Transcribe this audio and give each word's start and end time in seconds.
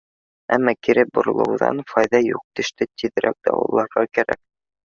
Әммә 0.55 0.71
кире 0.87 1.03
боролоуҙан 1.17 1.83
файҙа 1.93 2.23
юҡ, 2.31 2.43
теште 2.61 2.89
тиҙерәк 3.03 3.39
дауаларға 3.51 4.09
кәрәк. 4.19 4.43